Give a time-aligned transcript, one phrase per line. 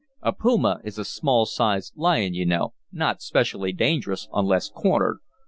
[0.23, 5.19] "A puma is a small sized lion, you know, not specially dangerous unless cornered.